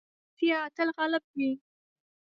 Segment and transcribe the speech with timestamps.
[0.29, 1.51] رښتيا تل غالب وي.